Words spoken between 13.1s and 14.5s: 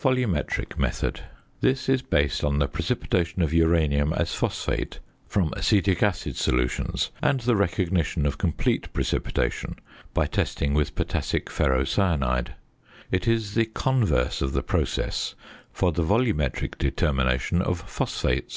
it is the converse